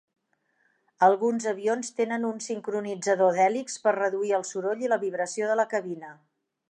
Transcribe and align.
Alguns 1.07 1.45
avions 1.51 1.91
tenen 1.99 2.25
un 2.29 2.41
sincronitzador 2.45 3.37
d'hèlix 3.37 3.77
per 3.85 3.95
reduir 3.99 4.35
el 4.39 4.47
soroll 4.53 4.83
i 4.87 4.91
la 4.95 4.99
vibració 5.05 5.51
de 5.53 5.59
la 5.61 5.67
cabina. 5.77 6.11